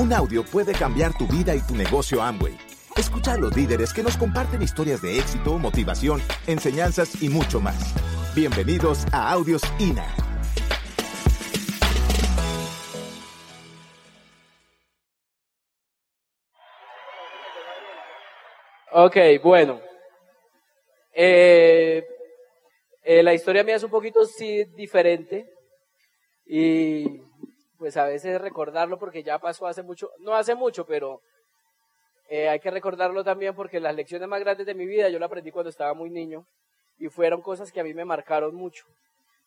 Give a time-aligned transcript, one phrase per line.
[0.00, 2.56] Un audio puede cambiar tu vida y tu negocio Amway.
[2.96, 7.94] Escucha a los líderes que nos comparten historias de éxito, motivación, enseñanzas y mucho más.
[8.34, 10.06] Bienvenidos a Audios INA.
[18.92, 19.82] Ok, bueno.
[21.12, 22.06] Eh,
[23.02, 25.52] eh, la historia mía es un poquito sí diferente
[26.46, 27.20] y
[27.80, 31.22] pues a veces recordarlo porque ya pasó hace mucho, no hace mucho, pero
[32.28, 35.28] eh, hay que recordarlo también porque las lecciones más grandes de mi vida yo las
[35.28, 36.44] aprendí cuando estaba muy niño
[36.98, 38.84] y fueron cosas que a mí me marcaron mucho,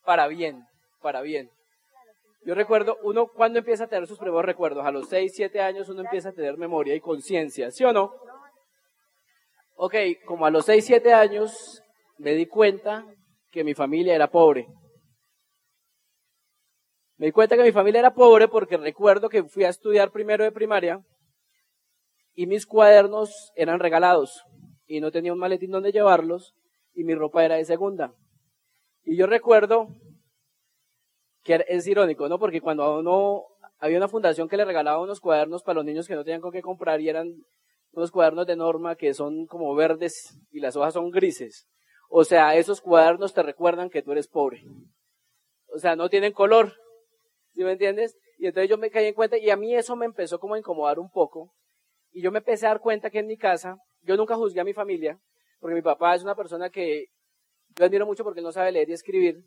[0.04, 0.66] para bien,
[1.00, 1.52] para bien.
[2.44, 5.88] Yo recuerdo, uno cuando empieza a tener sus primeros recuerdos, a los 6, 7 años
[5.90, 8.16] uno empieza a tener memoria y conciencia, ¿sí o no?
[9.76, 9.94] Ok,
[10.26, 11.84] como a los 6, 7 años
[12.18, 13.06] me di cuenta
[13.52, 14.68] que mi familia era pobre.
[17.24, 20.44] Me di cuenta que mi familia era pobre porque recuerdo que fui a estudiar primero
[20.44, 21.02] de primaria
[22.34, 24.44] y mis cuadernos eran regalados
[24.88, 26.54] y no tenía un maletín donde llevarlos
[26.94, 28.14] y mi ropa era de segunda.
[29.06, 29.88] Y yo recuerdo
[31.44, 32.40] que es irónico, ¿no?
[32.40, 33.44] Porque cuando uno
[33.80, 36.52] había una fundación que le regalaba unos cuadernos para los niños que no tenían con
[36.52, 37.34] qué comprar y eran
[37.94, 41.70] unos cuadernos de norma que son como verdes y las hojas son grises.
[42.10, 44.66] O sea, esos cuadernos te recuerdan que tú eres pobre.
[45.74, 46.83] O sea, no tienen color.
[47.54, 48.18] ¿Sí me entiendes?
[48.38, 50.60] Y entonces yo me caí en cuenta y a mí eso me empezó como a
[50.60, 51.54] incomodar un poco.
[52.12, 54.64] Y yo me empecé a dar cuenta que en mi casa, yo nunca juzgué a
[54.64, 55.20] mi familia,
[55.60, 57.08] porque mi papá es una persona que
[57.76, 59.44] yo admiro mucho porque no sabe leer y escribir.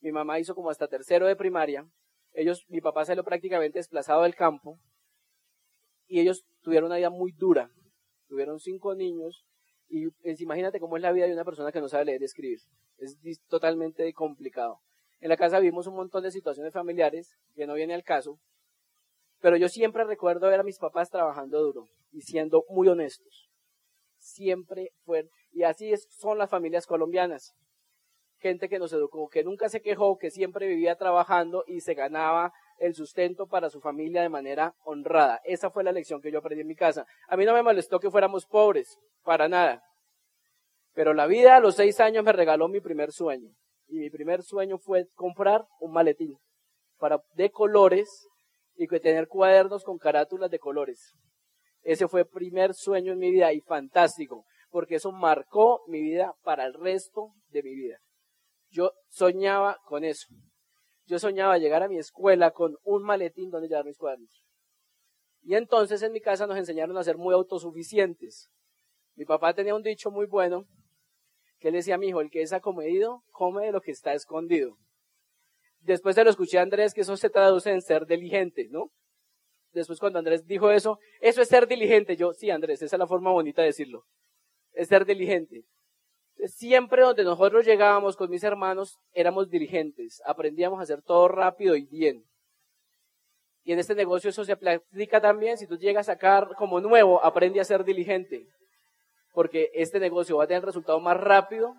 [0.00, 1.88] Mi mamá hizo como hasta tercero de primaria.
[2.32, 4.78] Ellos, mi papá salió prácticamente desplazado del campo
[6.06, 7.70] y ellos tuvieron una vida muy dura.
[8.28, 9.46] Tuvieron cinco niños
[9.88, 12.26] y pues, imagínate cómo es la vida de una persona que no sabe leer y
[12.26, 12.58] escribir.
[12.98, 13.16] Es
[13.48, 14.80] totalmente complicado.
[15.20, 18.38] En la casa vimos un montón de situaciones familiares que no viene al caso,
[19.40, 23.48] pero yo siempre recuerdo ver a mis papás trabajando duro y siendo muy honestos.
[24.18, 27.54] Siempre fue, y así son las familias colombianas.
[28.38, 32.52] Gente que nos educó, que nunca se quejó, que siempre vivía trabajando y se ganaba
[32.78, 35.40] el sustento para su familia de manera honrada.
[35.44, 37.06] Esa fue la lección que yo aprendí en mi casa.
[37.28, 39.82] A mí no me molestó que fuéramos pobres, para nada.
[40.92, 43.50] Pero la vida a los seis años me regaló mi primer sueño.
[43.88, 46.36] Y mi primer sueño fue comprar un maletín
[46.98, 48.26] para, de colores
[48.76, 51.14] y tener cuadernos con carátulas de colores.
[51.82, 56.34] Ese fue el primer sueño en mi vida y fantástico, porque eso marcó mi vida
[56.42, 57.98] para el resto de mi vida.
[58.70, 60.26] Yo soñaba con eso.
[61.04, 64.42] Yo soñaba llegar a mi escuela con un maletín donde llevar mis cuadernos.
[65.42, 68.48] Y entonces en mi casa nos enseñaron a ser muy autosuficientes.
[69.14, 70.66] Mi papá tenía un dicho muy bueno
[71.66, 74.76] que él decía mi hijo, el que es acomedido, come de lo que está escondido.
[75.80, 78.92] Después se lo escuché a Andrés que eso se traduce en ser diligente, ¿no?
[79.72, 82.16] Después cuando Andrés dijo eso, eso es ser diligente.
[82.16, 84.04] Yo, sí, Andrés, esa es la forma bonita de decirlo.
[84.74, 85.64] Es ser diligente.
[86.44, 90.22] Siempre donde nosotros llegábamos con mis hermanos, éramos diligentes.
[90.24, 92.22] Aprendíamos a hacer todo rápido y bien.
[93.64, 95.58] Y en este negocio eso se aplica también.
[95.58, 98.46] Si tú llegas a sacar como nuevo, aprende a ser diligente.
[99.36, 101.74] Porque este negocio va a tener resultado más rápido,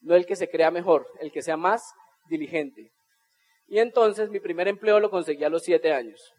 [0.00, 1.94] no el que se crea mejor, el que sea más
[2.28, 2.90] diligente.
[3.68, 6.32] Y entonces mi primer empleo lo conseguí a los siete años.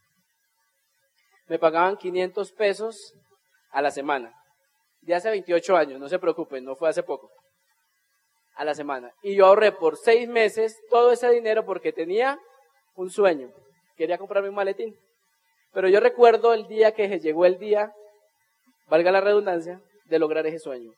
[1.47, 3.13] Me pagaban 500 pesos
[3.71, 4.33] a la semana.
[4.99, 7.31] De hace 28 años, no se preocupen, no fue hace poco.
[8.55, 9.13] A la semana.
[9.23, 12.37] Y yo ahorré por seis meses todo ese dinero porque tenía
[12.95, 13.53] un sueño.
[13.95, 14.99] Quería comprarme un maletín.
[15.71, 17.93] Pero yo recuerdo el día que llegó el día,
[18.89, 20.91] valga la redundancia, de lograr ese sueño.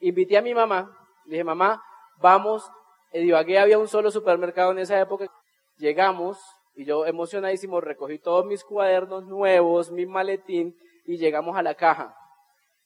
[0.00, 0.90] Invité a mi mamá,
[1.26, 1.82] dije, mamá,
[2.18, 2.68] vamos,
[3.12, 5.30] en había un solo supermercado en esa época,
[5.78, 6.38] llegamos
[6.74, 12.14] y yo emocionadísimo recogí todos mis cuadernos nuevos, mi maletín y llegamos a la caja.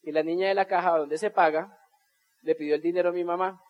[0.03, 1.77] Y la niña de la caja donde se paga
[2.43, 3.61] le pidió el dinero a mi mamá.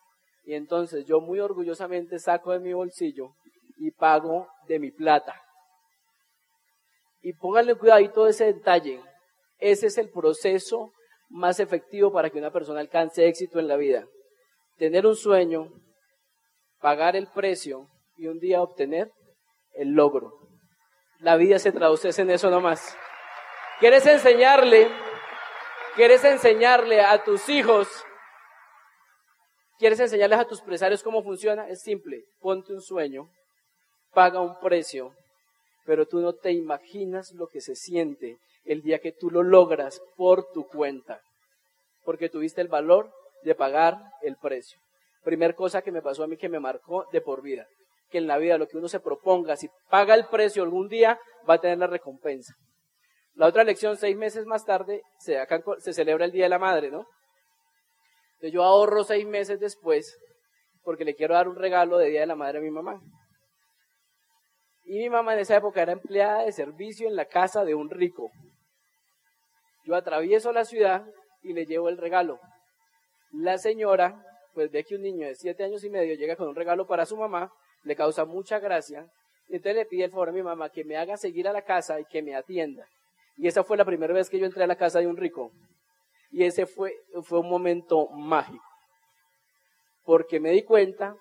[0.44, 3.32] Y entonces yo muy orgullosamente saco de mi bolsillo
[3.78, 5.35] y pago de mi plata.
[7.23, 9.03] Y pónganle cuidadito ese detalle.
[9.58, 10.93] Ese es el proceso
[11.31, 14.06] más efectivo para que una persona alcance éxito en la vida.
[14.77, 15.69] Tener un sueño,
[16.81, 17.87] pagar el precio
[18.17, 19.11] y un día obtener
[19.75, 20.32] el logro.
[21.21, 22.97] La vida se traduce en eso nomás.
[23.79, 24.88] ¿Quieres enseñarle?
[25.94, 27.88] ¿Quieres enseñarle a tus hijos?
[29.79, 31.69] ¿Quieres enseñarles a tus empresarios cómo funciona?
[31.69, 32.25] Es simple.
[32.41, 33.31] Ponte un sueño,
[34.12, 35.15] paga un precio,
[35.85, 40.00] pero tú no te imaginas lo que se siente el día que tú lo logras
[40.16, 41.20] por tu cuenta,
[42.04, 43.10] porque tuviste el valor
[43.42, 44.78] de pagar el precio.
[45.22, 47.66] Primer cosa que me pasó a mí que me marcó de por vida
[48.10, 51.18] que en la vida lo que uno se proponga, si paga el precio algún día,
[51.48, 52.54] va a tener la recompensa.
[53.34, 55.46] La otra lección, seis meses más tarde, se,
[55.92, 57.06] celebra el Día de la Madre, ¿no?
[58.34, 60.18] Entonces yo ahorro seis meses después
[60.82, 63.00] porque le quiero dar un regalo de Día de la Madre a mi mamá.
[64.84, 67.90] Y mi mamá en esa época era empleada de servicio en la casa de un
[67.90, 68.30] rico.
[69.85, 71.05] Yo atravieso la ciudad
[71.43, 72.38] y le llevo el regalo.
[73.32, 74.25] La señora,
[74.55, 77.06] pues ve que un niño de siete años y medio llega con un regalo para
[77.06, 79.06] su mamá, le causa mucha gracia,
[79.49, 81.62] y entonces le pide el favor a mi mamá que me haga seguir a la
[81.62, 82.87] casa y que me atienda.
[83.37, 85.50] Y esa fue la primera vez que yo entré a la casa de un rico.
[86.31, 88.65] Y ese fue, fue un momento mágico.
[90.05, 91.17] Porque me di cuenta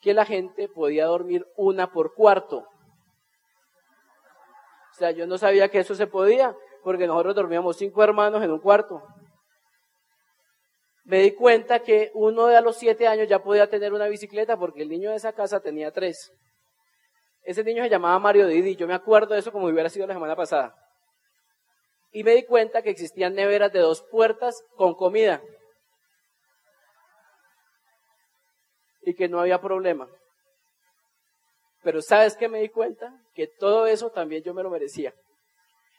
[0.00, 2.58] que la gente podía dormir una por cuarto.
[2.58, 8.50] O sea, yo no sabía que eso se podía, porque nosotros dormíamos cinco hermanos en
[8.52, 9.02] un cuarto.
[11.04, 14.56] Me di cuenta que uno de a los siete años ya podía tener una bicicleta
[14.56, 16.32] porque el niño de esa casa tenía tres.
[17.42, 18.76] Ese niño se llamaba Mario Didi.
[18.76, 20.74] Yo me acuerdo de eso como hubiera sido la semana pasada
[22.14, 25.42] y me di cuenta que existían neveras de dos puertas con comida
[29.02, 30.08] y que no había problema.
[31.82, 33.12] Pero ¿sabes qué me di cuenta?
[33.34, 35.12] Que todo eso también yo me lo merecía.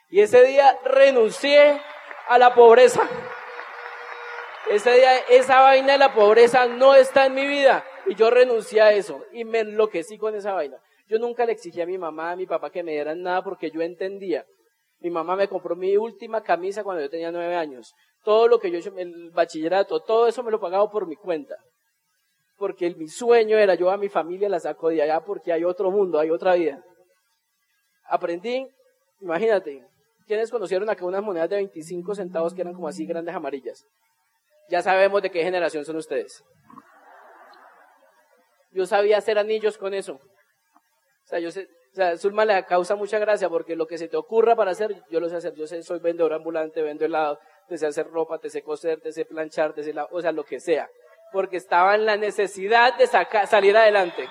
[0.09, 1.81] Y ese día renuncié
[2.27, 3.01] a la pobreza.
[4.69, 7.85] Ese día, esa vaina de la pobreza no está en mi vida.
[8.07, 9.23] Y yo renuncié a eso.
[9.31, 10.77] Y me enloquecí con esa vaina.
[11.07, 13.69] Yo nunca le exigí a mi mamá, a mi papá que me dieran nada porque
[13.69, 14.45] yo entendía
[14.99, 17.93] mi mamá me compró mi última camisa cuando yo tenía nueve años.
[18.23, 21.55] Todo lo que yo hice, el bachillerato, todo eso me lo pagaba por mi cuenta.
[22.57, 25.91] Porque mi sueño era yo a mi familia la saco de allá porque hay otro
[25.91, 26.81] mundo, hay otra vida.
[28.07, 28.67] Aprendí,
[29.19, 29.85] imagínate,
[30.25, 33.85] ¿quiénes conocieron acá unas monedas de 25 centavos que eran como así grandes amarillas?
[34.69, 36.43] Ya sabemos de qué generación son ustedes.
[38.71, 40.13] Yo sabía hacer anillos con eso.
[40.13, 44.09] O sea, yo sé, o sea, Zulma le causa mucha gracia porque lo que se
[44.09, 45.53] te ocurra para hacer, yo lo sé hacer.
[45.55, 47.39] Yo sé, soy vendedor ambulante, vendo helado,
[47.69, 50.33] te sé hacer ropa, te sé coser, te sé planchar, te sé la, o sea,
[50.33, 50.89] lo que sea.
[51.31, 54.27] Porque estaba en la necesidad de sacar, salir adelante.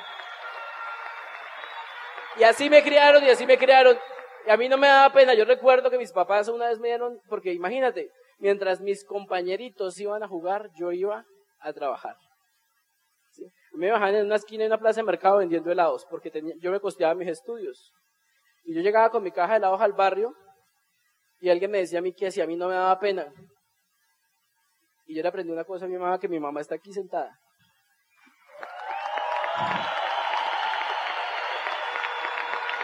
[2.36, 3.96] Y así me criaron y así me criaron.
[4.46, 5.34] Y a mí no me daba pena.
[5.34, 10.22] Yo recuerdo que mis papás una vez me dieron, porque imagínate, mientras mis compañeritos iban
[10.22, 11.24] a jugar, yo iba
[11.60, 12.16] a trabajar
[13.74, 16.30] me bajaban en una esquina en una plaza de mercado vendiendo helados, porque
[16.60, 17.92] yo me costeaba mis estudios.
[18.64, 20.32] Y yo llegaba con mi caja de helados al barrio
[21.40, 23.32] y alguien me decía a mí que si a mí no me daba pena.
[25.06, 27.38] Y yo le aprendí una cosa a mi mamá, que mi mamá está aquí sentada.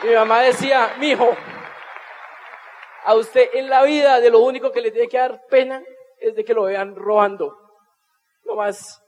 [0.02, 1.36] Mi mamá decía, mi hijo,
[3.04, 5.82] a usted en la vida de lo único que le tiene que dar pena
[6.18, 7.54] es de que lo vean robando.
[8.44, 9.02] No más.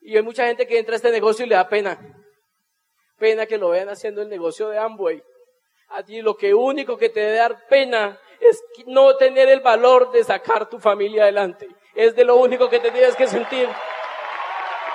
[0.00, 1.98] Y hay mucha gente que entra a este negocio y le da pena.
[3.18, 5.22] Pena que lo vean haciendo el negocio de Amway.
[5.88, 10.10] A ti lo que único que te debe dar pena es no tener el valor
[10.12, 11.68] de sacar tu familia adelante.
[11.94, 13.68] Es de lo único que te tienes que sentir.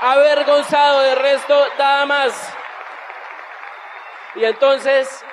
[0.02, 2.63] Avergonzado de resto, nada más.
[4.36, 5.24] Y entonces,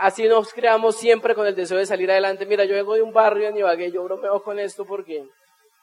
[0.00, 2.46] así nos creamos siempre con el deseo de salir adelante.
[2.46, 5.26] Mira, yo vengo de un barrio en Ibagué, yo bromeo con esto porque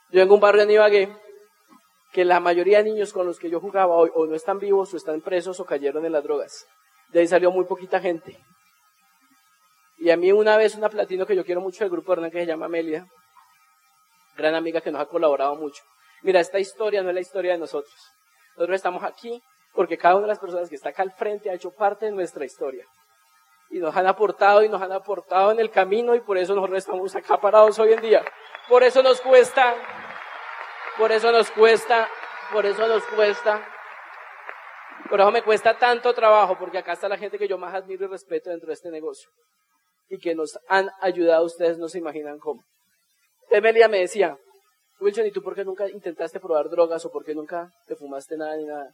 [0.10, 1.18] yo vengo a un barrio en Ibagué
[2.14, 4.94] que la mayoría de niños con los que yo jugaba hoy o no están vivos
[4.94, 6.66] o están presos o cayeron en las drogas.
[7.10, 8.38] De ahí salió muy poquita gente.
[9.98, 12.40] Y a mí una vez una platino que yo quiero mucho del grupo Hernán que
[12.40, 13.06] se llama Amelia,
[14.38, 15.84] gran amiga que nos ha colaborado mucho.
[16.22, 17.96] Mira, esta historia no es la historia de nosotros.
[18.56, 19.42] Nosotros estamos aquí
[19.78, 22.12] porque cada una de las personas que está acá al frente ha hecho parte de
[22.12, 22.84] nuestra historia.
[23.70, 26.80] Y nos han aportado y nos han aportado en el camino y por eso nosotros
[26.80, 28.26] estamos acá parados hoy en día.
[28.68, 29.76] Por eso nos cuesta,
[30.98, 32.10] por eso nos cuesta,
[32.52, 33.64] por eso nos cuesta.
[35.12, 38.06] Por eso me cuesta tanto trabajo, porque acá está la gente que yo más admiro
[38.06, 39.30] y respeto dentro de este negocio.
[40.10, 42.64] Y que nos han ayudado, ustedes no se imaginan cómo.
[43.52, 44.40] Emelia me decía,
[45.00, 48.38] Wilson, ¿y tú por qué nunca intentaste probar drogas o por qué nunca te fumaste
[48.38, 48.92] nada ni nada?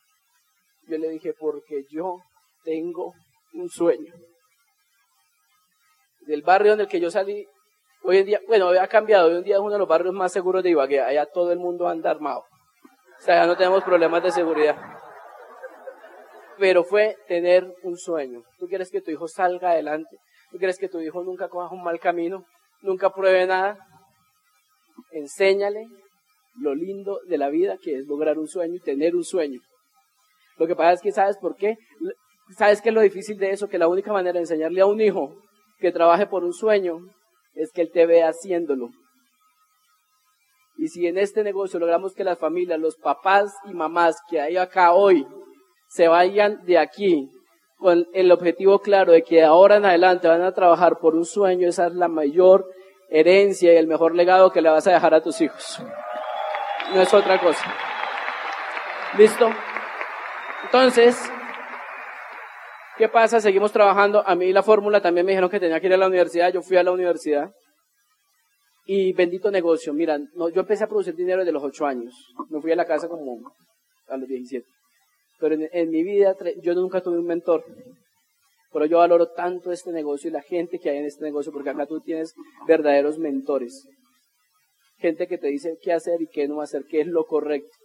[0.88, 2.20] Yo le dije, porque yo
[2.64, 3.14] tengo
[3.54, 4.14] un sueño.
[6.22, 7.46] Del barrio en el que yo salí,
[8.06, 9.30] Hoy en día, bueno, ha cambiado.
[9.30, 11.00] Hoy en día es uno de los barrios más seguros de Ibagué.
[11.00, 12.40] Allá todo el mundo anda armado.
[12.40, 14.76] O sea, ya no tenemos problemas de seguridad.
[16.60, 18.44] Pero fue tener un sueño.
[18.60, 20.18] Tú quieres que tu hijo salga adelante.
[20.52, 22.44] Tú quieres que tu hijo nunca coja un mal camino.
[22.82, 23.78] Nunca pruebe nada.
[25.12, 25.88] Enséñale
[26.60, 29.62] lo lindo de la vida que es lograr un sueño y tener un sueño.
[30.58, 31.78] Lo que pasa es que, ¿sabes por qué?
[32.58, 33.68] ¿Sabes qué es lo difícil de eso?
[33.68, 35.36] Que la única manera de enseñarle a un hijo
[35.80, 37.00] que trabaje por un sueño
[37.56, 38.90] es que Él te ve haciéndolo.
[40.78, 44.58] Y si en este negocio logramos que las familias, los papás y mamás que hay
[44.58, 45.26] acá hoy,
[45.88, 47.30] se vayan de aquí
[47.78, 51.68] con el objetivo claro de que ahora en adelante van a trabajar por un sueño,
[51.68, 52.66] esa es la mayor
[53.10, 55.84] herencia y el mejor legado que le vas a dejar a tus hijos.
[56.94, 57.74] No es otra cosa.
[59.18, 59.50] ¿Listo?
[60.74, 61.16] Entonces,
[62.98, 63.40] ¿qué pasa?
[63.40, 64.28] Seguimos trabajando.
[64.28, 66.52] A mí la fórmula también me dijeron que tenía que ir a la universidad.
[66.52, 67.52] Yo fui a la universidad.
[68.88, 69.94] Y bendito negocio.
[69.94, 72.12] Mira, no, yo empecé a producir dinero desde los 8 años.
[72.50, 73.54] Me fui a la casa como
[74.08, 74.66] a los 17.
[75.40, 77.64] Pero en, en mi vida yo nunca tuve un mentor.
[78.72, 81.70] Pero yo valoro tanto este negocio y la gente que hay en este negocio, porque
[81.70, 82.34] acá tú tienes
[82.68, 83.88] verdaderos mentores.
[84.98, 87.83] Gente que te dice qué hacer y qué no hacer, qué es lo correcto.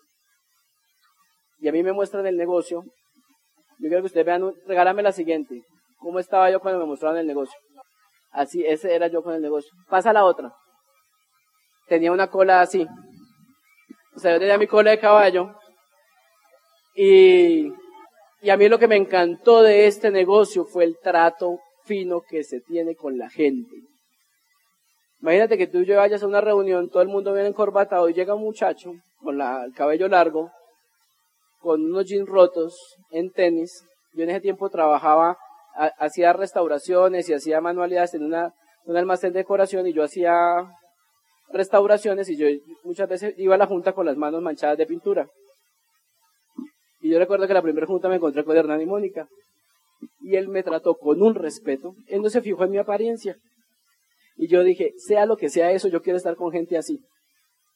[1.61, 2.83] Y a mí me muestran el negocio.
[3.79, 5.63] Yo quiero que ustedes vean, regálame la siguiente.
[5.99, 7.59] ¿Cómo estaba yo cuando me mostraron el negocio?
[8.31, 9.71] Así, ese era yo con el negocio.
[9.89, 10.53] Pasa la otra.
[11.87, 12.87] Tenía una cola así.
[14.15, 15.55] O sea, yo tenía mi cola de caballo.
[16.95, 17.73] Y
[18.41, 22.45] y a mí lo que me encantó de este negocio fue el trato fino que
[22.45, 23.75] se tiene con la gente.
[25.21, 28.43] Imagínate que tú vayas a una reunión, todo el mundo viene encorbatado y llega un
[28.43, 30.53] muchacho con el cabello largo,
[31.59, 33.85] con unos jeans rotos, en tenis.
[34.15, 35.37] Yo en ese tiempo trabajaba,
[35.99, 40.35] hacía restauraciones y hacía manualidades en una, un almacén de decoración y yo hacía
[41.51, 42.47] restauraciones y yo
[42.85, 45.29] muchas veces iba a la junta con las manos manchadas de pintura.
[47.01, 49.29] Y yo recuerdo que la primera junta me encontré con Hernán y Mónica.
[50.21, 51.95] Y él me trató con un respeto.
[52.07, 53.37] Él no se fijó en mi apariencia.
[54.37, 57.01] Y yo dije, sea lo que sea eso, yo quiero estar con gente así.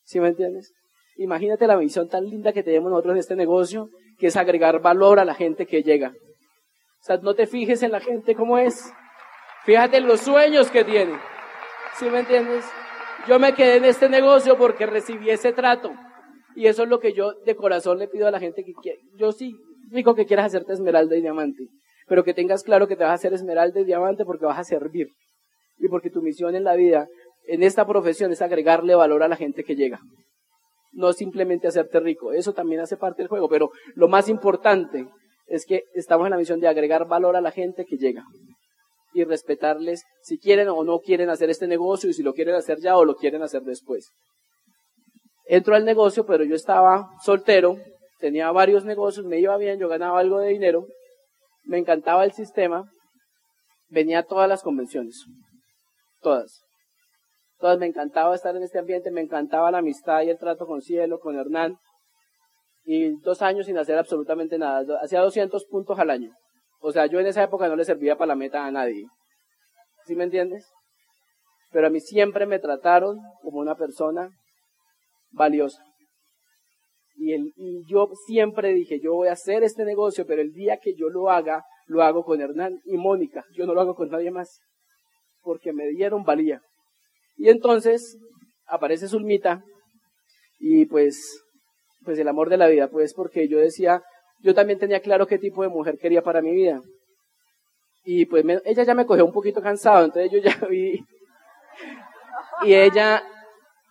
[0.04, 0.72] ¿Sí me entiendes?
[1.16, 3.88] Imagínate la visión tan linda que tenemos nosotros en este negocio,
[4.18, 6.08] que es agregar valor a la gente que llega.
[6.10, 8.92] O sea, no te fijes en la gente como es.
[9.64, 11.18] Fíjate en los sueños que tiene.
[11.98, 12.64] ¿Sí me entiendes?
[13.28, 15.92] Yo me quedé en este negocio porque recibí ese trato.
[16.54, 19.00] Y eso es lo que yo de corazón le pido a la gente que quiere.
[19.16, 19.56] Yo sí
[19.90, 21.64] digo que quieras hacerte esmeralda y diamante,
[22.08, 24.64] pero que tengas claro que te vas a hacer esmeralda y diamante porque vas a
[24.64, 25.08] servir.
[25.78, 27.08] Y porque tu misión en la vida,
[27.46, 30.00] en esta profesión, es agregarle valor a la gente que llega.
[30.92, 32.32] No simplemente hacerte rico.
[32.32, 35.08] Eso también hace parte del juego, pero lo más importante
[35.46, 38.24] es que estamos en la misión de agregar valor a la gente que llega
[39.14, 42.78] y respetarles si quieren o no quieren hacer este negocio y si lo quieren hacer
[42.80, 44.10] ya o lo quieren hacer después
[45.46, 47.76] entro al negocio, pero yo estaba soltero,
[48.18, 50.86] tenía varios negocios, me iba bien, yo ganaba algo de dinero,
[51.64, 52.90] me encantaba el sistema,
[53.88, 55.24] venía a todas las convenciones,
[56.20, 56.62] todas.
[57.62, 60.82] Todas me encantaba estar en este ambiente, me encantaba la amistad y el trato con
[60.82, 61.76] Cielo, con Hernán.
[62.84, 64.98] Y dos años sin hacer absolutamente nada.
[65.00, 66.32] Hacía 200 puntos al año.
[66.80, 69.06] O sea, yo en esa época no le servía para la meta a nadie.
[70.06, 70.72] ¿Sí me entiendes?
[71.70, 74.30] Pero a mí siempre me trataron como una persona
[75.30, 75.84] valiosa.
[77.14, 80.78] Y, el, y yo siempre dije, yo voy a hacer este negocio, pero el día
[80.82, 83.44] que yo lo haga, lo hago con Hernán y Mónica.
[83.54, 84.58] Yo no lo hago con nadie más.
[85.42, 86.60] Porque me dieron valía.
[87.36, 88.18] Y entonces
[88.66, 89.62] aparece Zulmita
[90.58, 91.42] y pues,
[92.04, 94.02] pues el amor de la vida, pues porque yo decía,
[94.40, 96.80] yo también tenía claro qué tipo de mujer quería para mi vida.
[98.04, 101.04] Y pues ella ya me cogió un poquito cansado, entonces yo ya vi.
[102.64, 103.22] Y ella,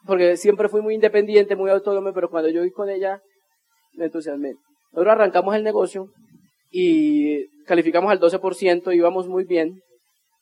[0.05, 3.21] porque siempre fui muy independiente, muy autónomo, pero cuando yo vi con ella,
[3.93, 4.53] me entusiasmé.
[4.91, 6.07] Nosotros arrancamos el negocio
[6.69, 9.81] y calificamos al 12%, íbamos muy bien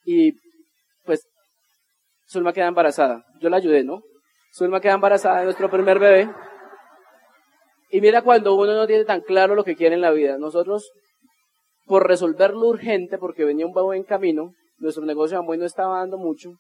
[0.06, 0.34] y
[2.31, 3.25] Zulma queda embarazada.
[3.39, 4.01] Yo la ayudé, ¿no?
[4.53, 6.29] Zulma queda embarazada de nuestro primer bebé.
[7.91, 10.38] Y mira cuando uno no tiene tan claro lo que quiere en la vida.
[10.38, 10.91] Nosotros,
[11.86, 16.17] por resolver lo urgente, porque venía un buen camino, nuestro negocio de no estaba dando
[16.17, 16.51] mucho,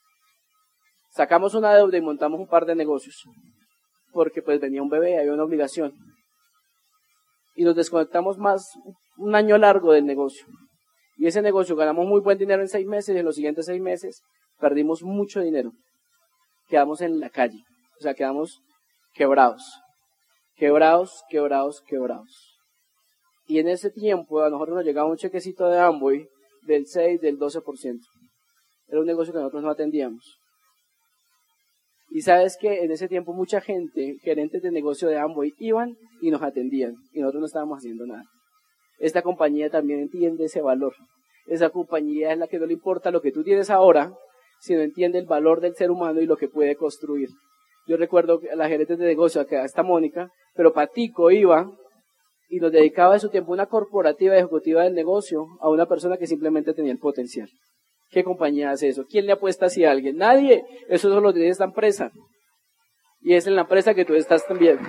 [1.11, 3.23] Sacamos una deuda y montamos un par de negocios,
[4.11, 5.93] porque pues venía un bebé, había una obligación.
[7.55, 8.69] Y nos desconectamos más
[9.17, 10.45] un año largo del negocio.
[11.17, 13.81] Y ese negocio ganamos muy buen dinero en seis meses y en los siguientes seis
[13.81, 14.21] meses
[14.59, 15.71] perdimos mucho dinero.
[16.67, 17.63] Quedamos en la calle,
[17.99, 18.61] o sea, quedamos
[19.13, 19.81] quebrados.
[20.55, 22.57] Quebrados, quebrados, quebrados.
[23.47, 26.27] Y en ese tiempo a nosotros nos llegaba un chequecito de Amway
[26.63, 27.99] del 6, del 12%.
[28.87, 30.39] Era un negocio que nosotros no atendíamos.
[32.11, 36.31] Y sabes que en ese tiempo mucha gente, gerentes de negocio de Amway, iban y
[36.31, 38.23] nos atendían y nosotros no estábamos haciendo nada.
[38.97, 40.93] Esta compañía también entiende ese valor.
[41.47, 44.13] Esa compañía es la que no le importa lo que tú tienes ahora,
[44.59, 47.29] sino entiende el valor del ser humano y lo que puede construir.
[47.87, 51.71] Yo recuerdo a la gerente de negocio, acá está Mónica, pero Patico iba
[52.49, 56.27] y nos dedicaba de su tiempo una corporativa ejecutiva del negocio a una persona que
[56.27, 57.49] simplemente tenía el potencial.
[58.09, 59.05] ¿Qué compañía hace eso?
[59.07, 60.17] ¿Quién le apuesta hacia alguien?
[60.17, 60.63] Nadie.
[60.87, 62.11] Eso solo tiene esta empresa.
[63.21, 64.79] Y es en la empresa que tú estás también.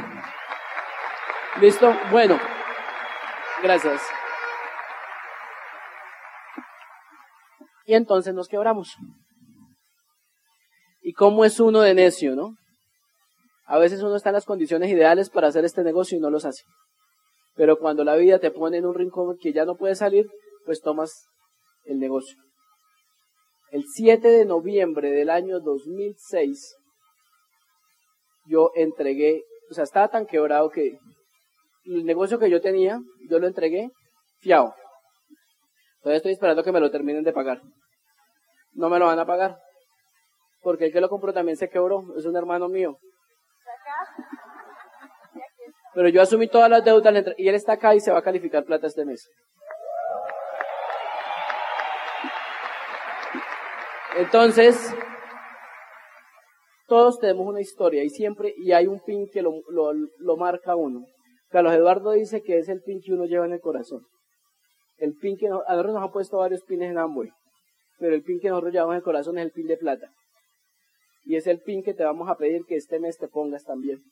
[1.61, 1.93] ¿Listo?
[2.11, 2.39] Bueno.
[3.63, 4.01] Gracias.
[7.85, 8.97] Y entonces nos quebramos.
[11.11, 12.55] ¿Y cómo es uno de necio, no?
[13.65, 16.45] A veces uno está en las condiciones ideales para hacer este negocio y no los
[16.45, 16.63] hace.
[17.57, 20.29] Pero cuando la vida te pone en un rincón que ya no puedes salir,
[20.65, 21.27] pues tomas
[21.83, 22.39] el negocio.
[23.73, 26.77] El 7 de noviembre del año 2006,
[28.47, 30.97] yo entregué, o sea, estaba tan quebrado que
[31.87, 33.91] el negocio que yo tenía, yo lo entregué
[34.39, 34.77] fiado.
[36.03, 37.63] Todavía estoy esperando que me lo terminen de pagar.
[38.75, 39.59] No me lo van a pagar.
[40.61, 42.05] Porque el que lo compró también se quebró.
[42.17, 42.99] Es un hermano mío.
[45.95, 48.65] Pero yo asumí todas las deudas y él está acá y se va a calificar
[48.65, 49.29] plata este mes.
[54.17, 54.95] Entonces,
[56.87, 61.05] todos tenemos una historia y siempre, y hay un pin que lo, marca uno.
[61.49, 64.03] Carlos Eduardo dice que es el pin que uno lleva en el corazón.
[64.99, 67.31] El pin que nosotros nos han puesto varios pines en Amway,
[67.99, 70.11] pero el pin que nosotros llevamos en el corazón es el pin de plata.
[71.31, 74.03] Y es el pin que te vamos a pedir que este mes te pongas también.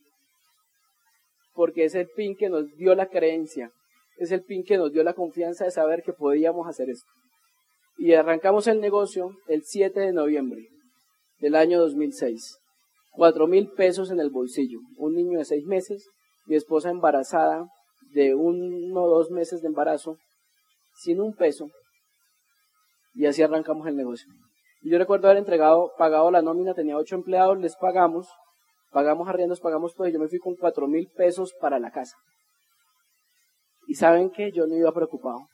[1.53, 3.73] Porque es el pin que nos dio la creencia,
[4.19, 7.11] es el pin que nos dio la confianza de saber que podíamos hacer esto.
[7.97, 10.69] Y arrancamos el negocio el 7 de noviembre
[11.41, 12.57] del año 2006.
[13.11, 14.79] Cuatro mil pesos en el bolsillo.
[14.97, 16.09] Un niño de seis meses,
[16.47, 17.67] mi esposa embarazada
[18.13, 20.19] de uno o dos meses de embarazo,
[20.95, 21.69] sin un peso,
[23.13, 24.29] y así arrancamos el negocio.
[24.81, 28.29] Y yo recuerdo haber entregado, pagado la nómina, tenía ocho empleados, les pagamos,
[28.93, 32.17] pagamos arriendos, pagamos todo, y yo me fui con cuatro mil pesos para la casa.
[33.87, 35.47] Y saben que yo no iba preocupado.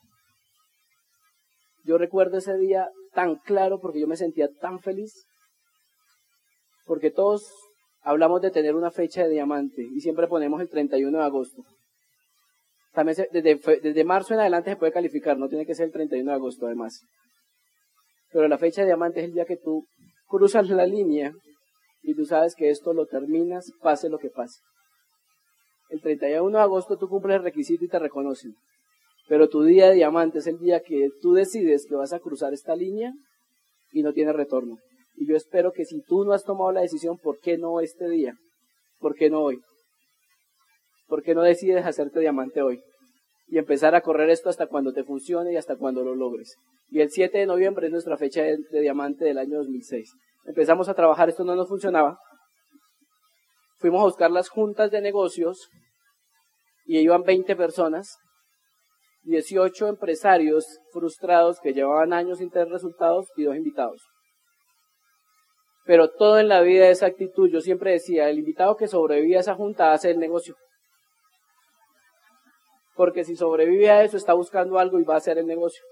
[1.84, 5.26] Yo recuerdo ese día tan claro porque yo me sentía tan feliz.
[6.86, 7.50] Porque todos
[8.02, 11.62] hablamos de tener una fecha de diamante y siempre ponemos el 31 de agosto.
[12.92, 16.30] También desde, desde marzo en adelante se puede calificar, no tiene que ser el 31
[16.30, 17.00] de agosto además.
[18.34, 19.86] Pero la fecha de diamante es el día que tú
[20.26, 21.32] cruzas la línea
[22.02, 24.58] y tú sabes que esto lo terminas, pase lo que pase.
[25.88, 28.56] El 31 de agosto tú cumples el requisito y te reconocen.
[29.28, 32.52] Pero tu día de diamante es el día que tú decides que vas a cruzar
[32.52, 33.12] esta línea
[33.92, 34.78] y no tiene retorno.
[35.14, 38.08] Y yo espero que si tú no has tomado la decisión, ¿por qué no este
[38.08, 38.34] día?
[38.98, 39.60] ¿Por qué no hoy?
[41.06, 42.82] ¿Por qué no decides hacerte diamante hoy?
[43.46, 46.56] Y empezar a correr esto hasta cuando te funcione y hasta cuando lo logres.
[46.88, 50.12] Y el 7 de noviembre es nuestra fecha de, diamante del año 2006.
[50.46, 52.18] Empezamos a trabajar, esto no nos funcionaba.
[53.78, 55.68] Fuimos a buscar las juntas de negocios
[56.86, 58.16] y iban 20 personas,
[59.24, 64.02] 18 empresarios frustrados que llevaban años sin tener resultados y dos invitados.
[65.84, 67.50] Pero todo en la vida es actitud.
[67.50, 70.56] Yo siempre decía, el invitado que sobrevive a esa junta hace el negocio.
[72.94, 75.82] Porque si sobrevive a eso, está buscando algo y va a hacer el negocio.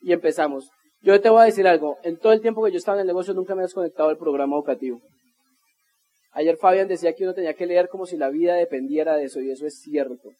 [0.00, 0.70] Y empezamos.
[1.00, 1.98] Yo te voy a decir algo.
[2.02, 4.18] En todo el tiempo que yo estaba en el negocio, nunca me he desconectado del
[4.18, 5.00] programa educativo.
[6.32, 9.40] Ayer Fabián decía que uno tenía que leer como si la vida dependiera de eso,
[9.40, 10.30] y eso es cierto.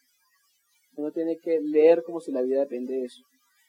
[0.95, 3.23] Uno tiene que leer como si la vida depende de eso.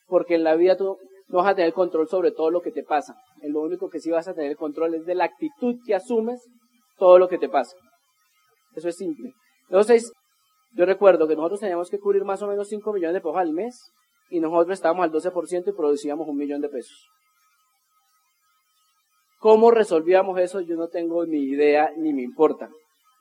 [0.08, 2.84] Porque en la vida tú no vas a tener control sobre todo lo que te
[2.84, 3.16] pasa.
[3.42, 6.42] Lo único que sí vas a tener control es de la actitud que asumes
[6.98, 7.76] todo lo que te pasa.
[8.76, 9.34] Eso es simple.
[9.64, 10.12] Entonces,
[10.74, 13.54] yo recuerdo que nosotros teníamos que cubrir más o menos 5 millones de pesos al
[13.54, 13.92] mes
[14.30, 17.08] y nosotros estábamos al 12% y producíamos un millón de pesos.
[19.40, 20.62] ¿Cómo resolvíamos eso?
[20.62, 22.70] Yo no tengo ni idea ni me importa.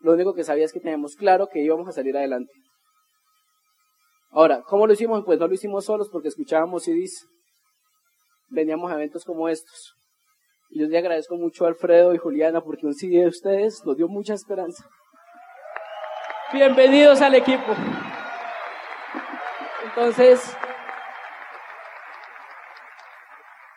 [0.01, 2.53] Lo único que sabía es que teníamos claro que íbamos a salir adelante.
[4.31, 5.25] Ahora, ¿cómo lo hicimos?
[5.25, 7.27] Pues no lo hicimos solos porque escuchábamos CDs
[8.53, 9.95] veníamos a eventos como estos.
[10.71, 13.97] Y yo les agradezco mucho a Alfredo y Juliana porque un CD de ustedes nos
[13.97, 14.85] dio mucha esperanza.
[16.53, 17.75] Bienvenidos al equipo.
[19.85, 20.55] Entonces,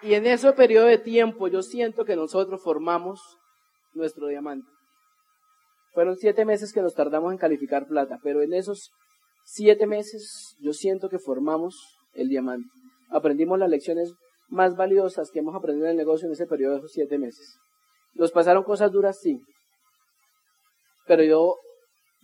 [0.01, 3.21] y en ese periodo de tiempo yo siento que nosotros formamos
[3.93, 4.67] nuestro diamante.
[5.93, 8.91] Fueron siete meses que nos tardamos en calificar plata, pero en esos
[9.45, 12.67] siete meses yo siento que formamos el diamante.
[13.09, 14.13] Aprendimos las lecciones
[14.49, 17.57] más valiosas que hemos aprendido en el negocio en ese periodo de esos siete meses.
[18.15, 19.39] Nos pasaron cosas duras, sí.
[21.07, 21.55] Pero yo,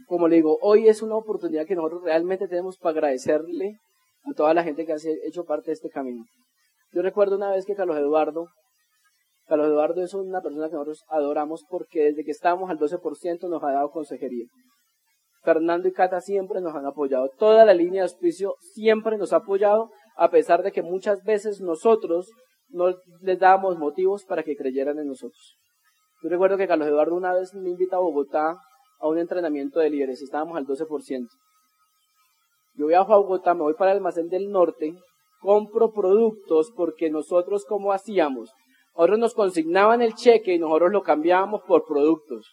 [0.08, 3.78] como le digo, hoy es una oportunidad que nosotros realmente tenemos para agradecerle
[4.24, 6.24] a toda la gente que ha hecho parte de este camino.
[6.94, 8.48] Yo recuerdo una vez que Carlos Eduardo,
[9.46, 13.64] Carlos Eduardo es una persona que nosotros adoramos porque desde que estábamos al 12% nos
[13.64, 14.46] ha dado consejería.
[15.44, 17.30] Fernando y Cata siempre nos han apoyado.
[17.38, 21.62] Toda la línea de auspicio siempre nos ha apoyado a pesar de que muchas veces
[21.62, 22.30] nosotros
[22.70, 25.58] no les dábamos motivos para que creyeran en nosotros.
[26.22, 28.58] Yo recuerdo que Carlos Eduardo una vez me invita a Bogotá
[29.02, 31.28] a un entrenamiento de líderes, estábamos al 12%.
[32.76, 34.96] Yo viajo a Bogotá, me voy para el almacén del norte
[35.42, 38.52] compro productos porque nosotros, ¿cómo hacíamos?
[38.96, 42.48] Nosotros nos consignaban el cheque y nosotros lo cambiábamos por productos.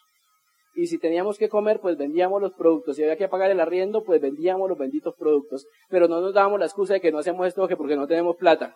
[0.75, 2.97] Y si teníamos que comer, pues vendíamos los productos.
[2.97, 5.67] Si había que pagar el arriendo, pues vendíamos los benditos productos.
[5.89, 8.75] Pero no nos dábamos la excusa de que no hacemos esto porque no tenemos plata.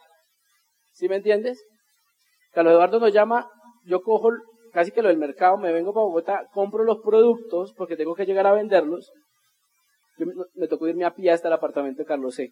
[0.92, 1.64] ¿Sí me entiendes?
[2.52, 3.48] Carlos Eduardo nos llama,
[3.86, 4.30] yo cojo
[4.72, 8.24] casi que lo del mercado, me vengo para Bogotá, compro los productos porque tengo que
[8.26, 9.12] llegar a venderlos.
[10.18, 12.50] Yo me, tocó irme a pie hasta el apartamento de Carlos C.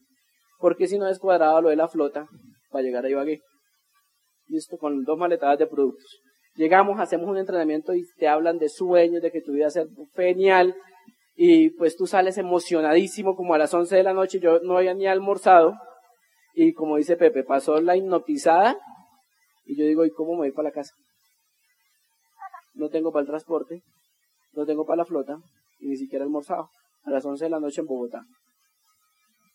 [0.59, 2.27] Porque si no descuadraba lo de la flota
[2.71, 3.41] para llegar a Ibagué.
[4.47, 6.21] Listo, con dos maletadas de productos.
[6.55, 9.87] Llegamos, hacemos un entrenamiento y te hablan de sueños, de que tu vida va ser
[10.15, 10.75] genial.
[11.37, 14.41] Y pues tú sales emocionadísimo como a las 11 de la noche.
[14.41, 15.75] Yo no había ni almorzado.
[16.55, 18.77] Y como dice Pepe, pasó la hipnotizada.
[19.65, 20.93] Y yo digo, ¿y cómo me voy para la casa?
[22.81, 23.83] No tengo para el transporte,
[24.55, 25.37] no tengo para la flota
[25.81, 26.71] y ni siquiera almorzado.
[27.05, 28.23] A las 11 de la noche en Bogotá.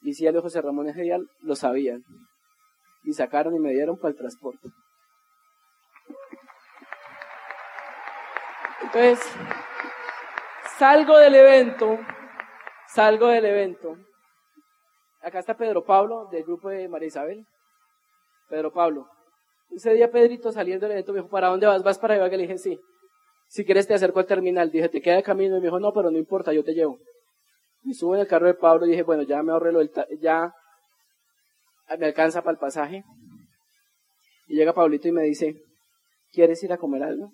[0.04, 2.04] Y si el José Ramón Ejedial lo sabían.
[3.04, 4.70] Y sacaron y me dieron para el transporte.
[8.84, 9.20] Entonces,
[10.78, 11.98] salgo del evento,
[12.88, 13.98] salgo del evento.
[15.22, 17.44] Acá está Pedro Pablo, del grupo de María Isabel.
[18.50, 19.08] Pedro Pablo.
[19.72, 21.82] Ese día Pedrito saliendo del evento me dijo, ¿para dónde vas?
[21.82, 22.38] ¿Vas para Ibagué?
[22.38, 22.80] Le dije, sí.
[23.48, 24.72] Si quieres te acerco al terminal.
[24.72, 25.58] Dije, ¿te queda de camino?
[25.58, 27.00] Y me dijo, no, pero no importa, yo te llevo.
[27.84, 29.82] Y subo en el carro de Pablo y dije, bueno, ya me ahorré lo
[30.20, 30.54] ya
[32.00, 33.04] me alcanza para el pasaje.
[34.48, 35.56] Y llega Pablito y me dice,
[36.32, 37.32] ¿quieres ir a comer algo?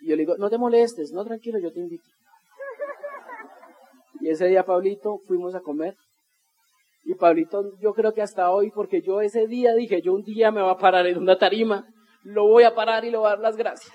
[0.00, 2.08] Y yo le digo, no te molestes, no tranquilo, yo te invito.
[4.20, 5.96] Y ese día, Pablito, fuimos a comer.
[7.04, 10.50] Y Pablito, yo creo que hasta hoy, porque yo ese día dije, yo un día
[10.50, 11.86] me voy a parar en una tarima,
[12.22, 13.94] lo voy a parar y le voy a dar las gracias.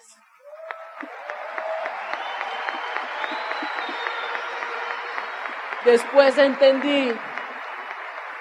[5.86, 7.12] Después entendí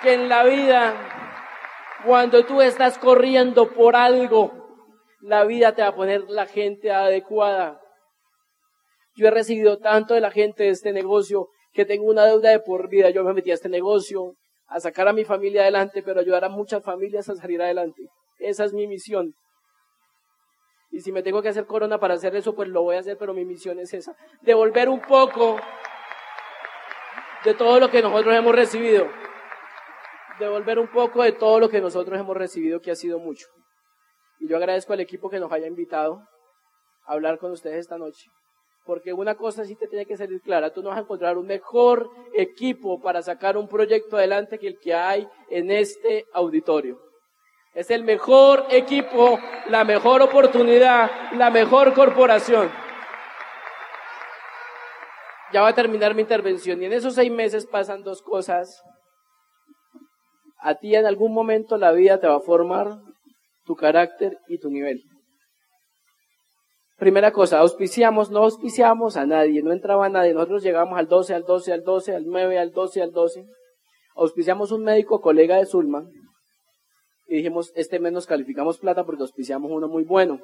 [0.02, 0.94] que en la vida,
[2.06, 4.52] cuando tú estás corriendo por algo,
[5.20, 7.80] la vida te va a poner la gente adecuada.
[9.16, 12.60] Yo he recibido tanto de la gente de este negocio que tengo una deuda de
[12.60, 13.10] por vida.
[13.10, 16.48] Yo me metí a este negocio a sacar a mi familia adelante, pero ayudar a
[16.48, 18.08] muchas familias a salir adelante.
[18.38, 19.34] Esa es mi misión.
[20.94, 23.18] Y si me tengo que hacer corona para hacer eso, pues lo voy a hacer,
[23.18, 24.14] pero mi misión es esa.
[24.42, 25.56] Devolver un poco
[27.44, 29.08] de todo lo que nosotros hemos recibido.
[30.38, 33.48] Devolver un poco de todo lo que nosotros hemos recibido, que ha sido mucho.
[34.38, 36.22] Y yo agradezco al equipo que nos haya invitado
[37.06, 38.30] a hablar con ustedes esta noche.
[38.84, 41.46] Porque una cosa sí te tiene que salir clara, tú no vas a encontrar un
[41.48, 47.03] mejor equipo para sacar un proyecto adelante que el que hay en este auditorio.
[47.74, 52.70] Es el mejor equipo, la mejor oportunidad, la mejor corporación.
[55.52, 58.82] Ya va a terminar mi intervención y en esos seis meses pasan dos cosas.
[60.58, 63.00] A ti en algún momento la vida te va a formar
[63.64, 65.02] tu carácter y tu nivel.
[66.96, 70.32] Primera cosa, auspiciamos, no auspiciamos a nadie, no entraba nadie.
[70.32, 73.44] Nosotros llegamos al 12, al 12, al 12, al 9, al 12, al 12.
[74.14, 76.04] Auspiciamos un médico colega de Zulma
[77.26, 80.40] y dijimos, este mes nos calificamos plata porque auspiciamos uno muy bueno.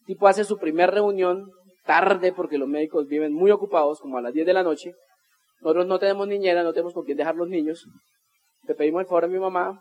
[0.00, 1.50] El tipo hace su primera reunión
[1.84, 4.94] tarde porque los médicos viven muy ocupados, como a las 10 de la noche.
[5.60, 7.86] Nosotros no tenemos niñera, no tenemos con quién dejar los niños.
[8.66, 9.80] Le pedimos el favor a mi mamá,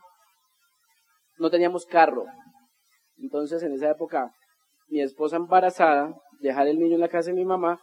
[1.38, 2.26] no teníamos carro.
[3.17, 4.32] Entonces, en esa época,
[4.88, 7.80] mi esposa embarazada, dejar el niño en la casa de mi mamá,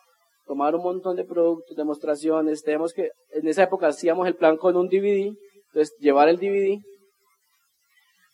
[0.46, 4.76] tomar un montón de productos, demostraciones, tenemos que, en esa época hacíamos el plan con
[4.76, 5.34] un DVD,
[5.68, 6.80] entonces llevar el DVD,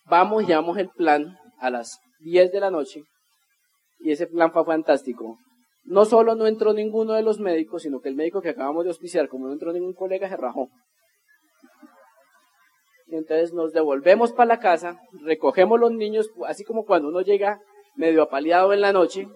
[0.04, 3.02] vamos, llevamos el plan a las 10 de la noche,
[3.98, 5.38] y ese plan fue fantástico.
[5.84, 8.90] No solo no entró ninguno de los médicos, sino que el médico que acabamos de
[8.90, 10.68] auspiciar, como no entró ningún colega, se rajó.
[13.06, 17.60] Y entonces nos devolvemos para la casa, recogemos los niños, así como cuando uno llega
[17.94, 19.26] medio apaleado en la noche,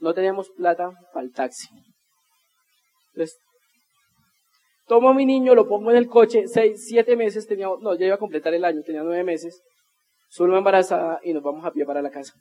[0.00, 1.68] no teníamos plata para el taxi.
[3.12, 3.38] Entonces,
[4.88, 8.06] tomo a mi niño, lo pongo en el coche, seis, siete meses, tenía, no, ya
[8.06, 9.62] iba a completar el año, tenía nueve meses,
[10.28, 12.34] solo embarazada y nos vamos a pie para la casa.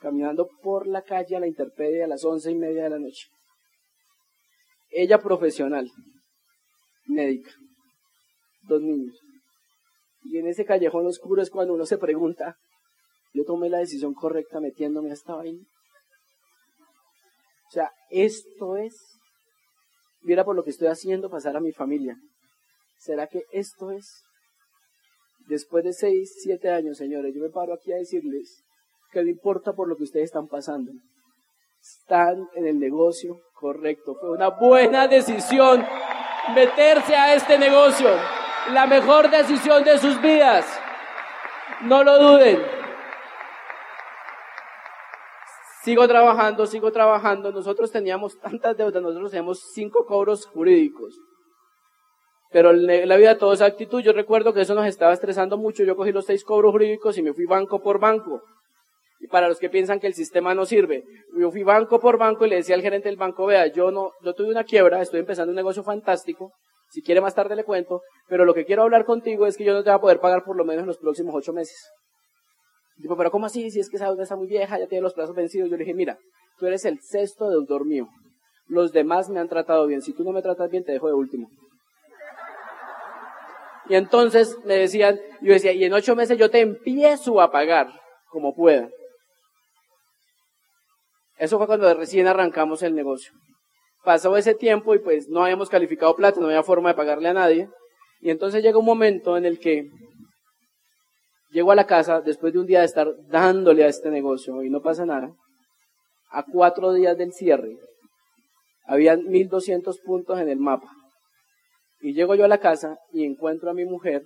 [0.00, 3.28] Caminando por la calle a la interpedia a las once y media de la noche.
[4.90, 5.88] Ella profesional,
[7.06, 7.50] médica
[8.70, 9.18] dos niños.
[10.22, 12.56] Y en ese callejón oscuro es cuando uno se pregunta,
[13.32, 15.64] yo tomé la decisión correcta metiéndome a esta vaina.
[17.68, 19.19] O sea, esto es,
[20.22, 22.16] mira por lo que estoy haciendo pasar a mi familia.
[22.98, 24.22] ¿Será que esto es?
[25.46, 28.62] Después de seis, siete años, señores, yo me paro aquí a decirles
[29.10, 30.92] que no importa por lo que ustedes están pasando.
[31.80, 34.14] Están en el negocio correcto.
[34.20, 35.84] Fue una buena decisión
[36.54, 38.08] meterse a este negocio.
[38.72, 40.66] La mejor decisión de sus vidas.
[41.82, 42.79] No lo duden.
[45.82, 47.52] Sigo trabajando, sigo trabajando.
[47.52, 51.18] Nosotros teníamos tantas deudas, nosotros teníamos cinco cobros jurídicos.
[52.52, 54.00] Pero la vida todo es actitud.
[54.02, 55.84] Yo recuerdo que eso nos estaba estresando mucho.
[55.84, 58.42] Yo cogí los seis cobros jurídicos y me fui banco por banco.
[59.20, 61.04] Y para los que piensan que el sistema no sirve,
[61.38, 64.12] yo fui banco por banco y le decía al gerente del banco, vea, yo no,
[64.22, 66.52] yo tuve una quiebra, estoy empezando un negocio fantástico,
[66.88, 69.74] si quiere más tarde le cuento, pero lo que quiero hablar contigo es que yo
[69.74, 71.90] no te voy a poder pagar por lo menos en los próximos ocho meses.
[73.00, 73.70] Digo, pero ¿cómo así?
[73.70, 75.70] Si es que esa deuda está muy vieja, ya tiene los plazos vencidos.
[75.70, 76.18] Yo le dije, mira,
[76.58, 78.08] tú eres el sexto deudor mío.
[78.66, 80.02] Los demás me han tratado bien.
[80.02, 81.48] Si tú no me tratas bien, te dejo de último.
[83.88, 87.88] Y entonces me decían, yo decía, y en ocho meses yo te empiezo a pagar
[88.28, 88.88] como pueda.
[91.38, 93.32] Eso fue cuando recién arrancamos el negocio.
[94.04, 97.34] Pasó ese tiempo y pues no habíamos calificado plata, no había forma de pagarle a
[97.34, 97.68] nadie.
[98.20, 99.88] Y entonces llega un momento en el que
[101.50, 104.70] llego a la casa después de un día de estar dándole a este negocio y
[104.70, 105.34] no pasa nada.
[106.30, 107.76] A cuatro días del cierre,
[108.84, 110.90] habían 1200 puntos en el mapa.
[112.00, 114.22] Y llego yo a la casa y encuentro a mi mujer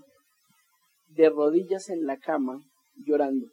[1.09, 2.59] de rodillas en la cama
[3.07, 3.47] llorando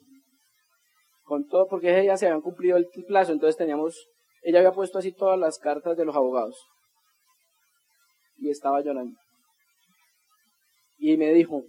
[1.31, 4.09] con todo, porque ella se habían cumplido el plazo, entonces teníamos,
[4.41, 6.61] ella había puesto así todas las cartas de los abogados.
[8.35, 9.17] Y estaba llorando.
[10.97, 11.63] Y me dijo,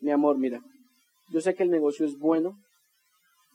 [0.00, 0.60] mi amor, mira,
[1.28, 2.56] yo sé que el negocio es bueno,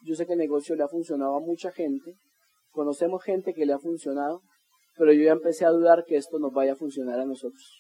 [0.04, 2.14] yo sé que el negocio le ha funcionado a mucha gente,
[2.72, 4.42] conocemos gente que le ha funcionado,
[4.98, 7.80] pero yo ya empecé a dudar que esto nos vaya a funcionar a nosotros.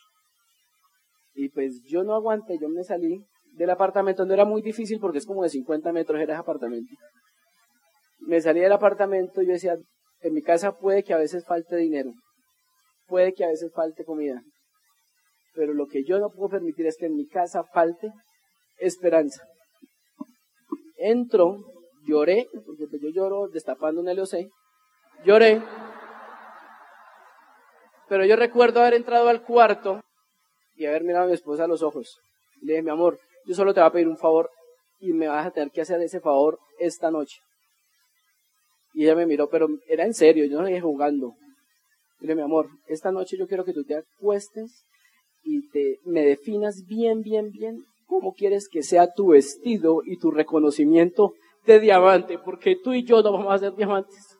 [1.33, 3.23] Y pues yo no aguanté, yo me salí
[3.53, 6.95] del apartamento, no era muy difícil porque es como de 50 metros era ese apartamento
[8.19, 9.75] me salí del apartamento y yo decía,
[10.21, 12.11] en mi casa puede que a veces falte dinero,
[13.07, 14.41] puede que a veces falte comida,
[15.53, 18.11] pero lo que yo no puedo permitir es que en mi casa falte
[18.77, 19.43] esperanza.
[21.01, 21.63] Entro,
[22.05, 24.49] lloré, porque pues yo lloro destapando un LOC,
[25.23, 25.61] lloré,
[28.09, 30.01] pero yo recuerdo haber entrado al cuarto
[30.75, 32.19] y haber mirado a mi esposa a los ojos.
[32.61, 34.49] Le dije, mi amor, yo solo te voy a pedir un favor
[34.99, 37.37] y me vas a tener que hacer ese favor esta noche.
[38.93, 41.35] Y ella me miró, pero era en serio, yo no seguía jugando.
[42.19, 44.83] Dile, mi amor, esta noche yo quiero que tú te acuestes
[45.43, 50.31] y te, me definas bien, bien, bien cómo quieres que sea tu vestido y tu
[50.31, 51.33] reconocimiento
[51.65, 54.37] de diamante, porque tú y yo no vamos a ser diamantes.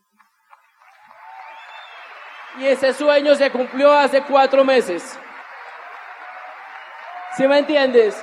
[2.60, 5.18] Y ese sueño se cumplió hace cuatro meses.
[7.38, 8.22] ¿Sí me entiendes?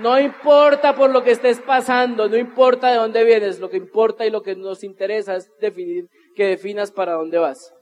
[0.00, 4.26] No importa por lo que estés pasando, no importa de dónde vienes, lo que importa
[4.26, 7.72] y lo que nos interesa es definir, que definas para dónde vas.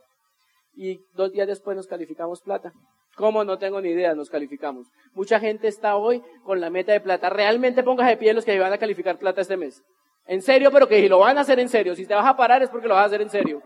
[0.74, 2.72] Y dos días después nos calificamos plata.
[3.16, 3.44] ¿Cómo?
[3.44, 4.86] No tengo ni idea, nos calificamos.
[5.14, 7.28] Mucha gente está hoy con la meta de plata.
[7.28, 9.82] Realmente pongas de pie los que van a calificar plata este mes.
[10.26, 12.62] En serio, pero que lo van a hacer en serio, si te vas a parar
[12.62, 13.62] es porque lo vas a hacer en serio.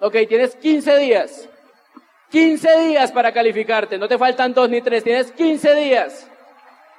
[0.00, 1.48] Ok, tienes 15 días.
[2.30, 3.96] 15 días para calificarte.
[3.96, 6.30] No te faltan dos ni tres, tienes 15 días.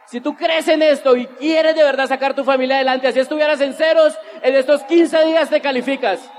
[0.07, 3.59] Si tú crees en esto y quieres de verdad sacar tu familia adelante, así estuvieras
[3.61, 6.31] en ceros, en estos 15 días te calificas.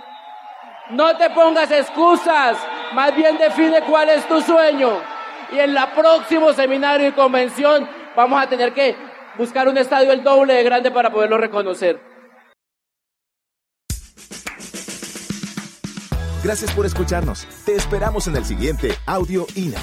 [0.91, 2.57] No te pongas excusas,
[2.95, 5.16] más bien define cuál es tu sueño.
[5.53, 8.97] Y en la próximo seminario y convención vamos a tener que
[9.39, 12.01] buscar un estadio el doble de grande para poderlo reconocer.
[16.43, 17.47] Gracias por escucharnos.
[17.65, 19.81] Te esperamos en el siguiente Audio INA.